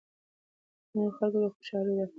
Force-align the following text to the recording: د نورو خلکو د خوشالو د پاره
د 0.89 0.91
نورو 0.93 1.15
خلکو 1.17 1.37
د 1.43 1.45
خوشالو 1.53 1.91
د 1.97 2.01
پاره 2.01 2.09